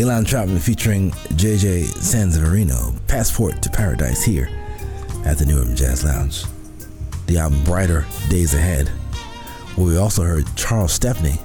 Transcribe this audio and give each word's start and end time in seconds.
Ilan 0.00 0.24
Troutman 0.24 0.58
featuring 0.58 1.10
JJ 1.36 1.84
Sanseverino, 1.84 2.98
Passport 3.06 3.60
to 3.60 3.68
Paradise 3.68 4.22
here 4.22 4.48
at 5.26 5.36
the 5.36 5.44
New 5.44 5.60
Urban 5.60 5.76
Jazz 5.76 6.02
Lounge. 6.04 6.44
The 7.26 7.36
album 7.36 7.62
Brighter 7.64 8.06
Days 8.30 8.54
Ahead, 8.54 8.88
where 9.76 9.86
we 9.86 9.98
also 9.98 10.22
heard 10.22 10.46
Charles 10.56 10.94
Stepney 10.94 11.38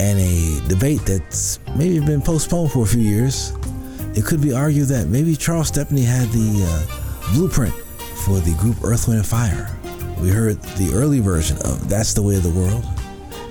and 0.00 0.18
a 0.18 0.60
debate 0.66 1.02
that's 1.06 1.60
maybe 1.76 2.00
been 2.00 2.20
postponed 2.20 2.72
for 2.72 2.82
a 2.82 2.86
few 2.86 3.02
years. 3.02 3.52
It 4.16 4.24
could 4.24 4.42
be 4.42 4.52
argued 4.52 4.88
that 4.88 5.06
maybe 5.06 5.36
Charles 5.36 5.68
Stepney 5.68 6.02
had 6.02 6.26
the 6.30 6.64
uh, 6.66 7.34
blueprint 7.34 7.74
for 8.24 8.40
the 8.40 8.56
group 8.58 8.82
Earth, 8.82 9.06
Wind, 9.06 9.20
and 9.20 9.28
Fire. 9.28 9.70
We 10.20 10.30
heard 10.30 10.60
the 10.76 10.90
early 10.92 11.20
version 11.20 11.56
of 11.58 11.88
That's 11.88 12.14
the 12.14 12.22
Way 12.22 12.34
of 12.34 12.42
the 12.42 12.50
World. 12.50 12.84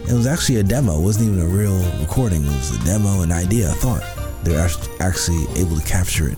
It 0.10 0.14
was 0.14 0.28
actually 0.28 0.60
a 0.60 0.64
demo, 0.64 1.00
it 1.00 1.04
wasn't 1.04 1.30
even 1.30 1.40
a 1.42 1.48
real 1.48 1.80
recording. 2.02 2.44
It 2.44 2.48
was 2.48 2.76
a 2.76 2.84
demo, 2.84 3.22
an 3.22 3.32
idea, 3.32 3.70
a 3.70 3.74
thought 3.74 4.04
they're 4.46 4.70
actually 5.00 5.44
able 5.60 5.76
to 5.78 5.86
capture 5.86 6.30
it 6.30 6.38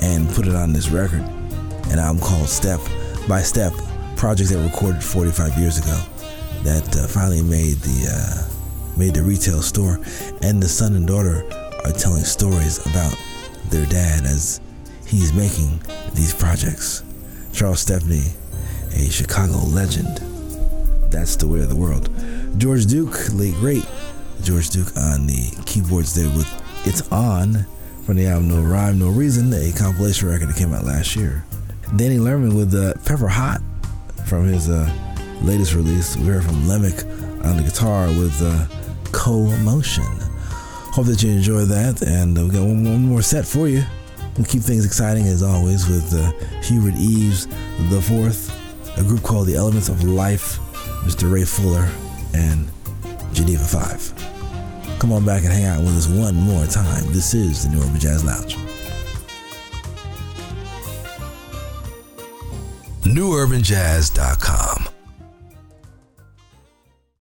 and 0.00 0.28
put 0.30 0.46
it 0.46 0.54
on 0.54 0.72
this 0.72 0.90
record. 0.90 1.20
An 1.90 1.98
album 1.98 2.22
called 2.22 2.48
Step 2.48 2.80
by 3.26 3.40
Step, 3.40 3.72
project 4.16 4.50
that 4.50 4.58
recorded 4.58 5.02
45 5.02 5.56
years 5.58 5.78
ago 5.78 5.98
that 6.62 6.96
uh, 6.96 7.06
finally 7.06 7.42
made 7.42 7.76
the 7.78 8.10
uh, 8.12 8.98
made 8.98 9.14
the 9.14 9.22
retail 9.22 9.62
store. 9.62 9.98
And 10.42 10.62
the 10.62 10.68
son 10.68 10.94
and 10.94 11.06
daughter 11.06 11.44
are 11.84 11.92
telling 11.92 12.24
stories 12.24 12.84
about 12.86 13.16
their 13.70 13.86
dad 13.86 14.24
as 14.24 14.60
he's 15.06 15.32
making 15.32 15.80
these 16.14 16.34
projects. 16.34 17.04
Charles 17.52 17.80
Stepney, 17.80 18.24
a 18.94 19.10
Chicago 19.10 19.58
legend. 19.66 20.18
That's 21.10 21.36
the 21.36 21.48
way 21.48 21.60
of 21.60 21.70
the 21.70 21.76
world. 21.76 22.10
George 22.58 22.86
Duke, 22.86 23.32
late 23.32 23.54
great 23.54 23.86
George 24.42 24.70
Duke 24.70 24.96
on 24.96 25.26
the 25.26 25.50
keyboards 25.66 26.14
there 26.14 26.28
with 26.36 26.46
It's 26.88 27.06
On 27.12 27.66
from 28.06 28.16
the 28.16 28.24
album 28.28 28.48
No 28.48 28.62
Rhyme, 28.62 28.98
No 28.98 29.10
Reason, 29.10 29.52
a 29.52 29.72
compilation 29.72 30.26
record 30.26 30.48
that 30.48 30.56
came 30.56 30.72
out 30.72 30.86
last 30.86 31.14
year. 31.16 31.44
Danny 31.96 32.16
Lerman 32.16 32.56
with 32.56 32.74
uh, 32.74 32.94
Pepper 33.04 33.28
Hot 33.28 33.60
from 34.26 34.46
his 34.46 34.70
uh, 34.70 34.90
latest 35.42 35.74
release. 35.74 36.16
We 36.16 36.28
heard 36.28 36.44
from 36.44 36.62
Lemek 36.62 37.04
on 37.44 37.58
the 37.58 37.62
guitar 37.62 38.06
with 38.06 38.40
uh, 38.40 38.66
Co-Motion. 39.12 40.02
Hope 40.94 41.04
that 41.04 41.22
you 41.22 41.30
enjoy 41.30 41.66
that, 41.66 42.00
and 42.00 42.38
uh, 42.38 42.44
we 42.44 42.52
got 42.52 42.62
one, 42.62 42.84
one, 42.84 43.02
more 43.02 43.20
set 43.20 43.46
for 43.46 43.68
you. 43.68 43.84
We'll 44.38 44.46
keep 44.46 44.62
things 44.62 44.86
exciting 44.86 45.26
as 45.26 45.42
always 45.42 45.86
with 45.88 46.14
uh, 46.14 46.32
Hubert 46.62 46.94
Eaves 46.96 47.48
the 47.90 48.00
Fourth, 48.00 48.50
a 48.96 49.02
group 49.02 49.22
called 49.22 49.46
The 49.46 49.56
Elements 49.56 49.90
of 49.90 50.04
Life, 50.04 50.58
Mr. 51.04 51.30
Ray 51.30 51.44
Fuller, 51.44 51.86
and 52.32 52.66
Genera 53.34 53.62
Five. 53.62 54.27
Come 54.98 55.12
on 55.12 55.24
back 55.24 55.44
and 55.44 55.52
hang 55.52 55.64
out 55.64 55.80
with 55.80 55.96
us 55.96 56.08
one 56.08 56.34
more 56.34 56.66
time. 56.66 57.06
This 57.12 57.32
is 57.32 57.62
the 57.62 57.70
New 57.70 57.80
Urban 57.80 58.00
Jazz 58.00 58.24
Lounge. 58.24 58.56
NewUrbanJazz.com 63.04 64.77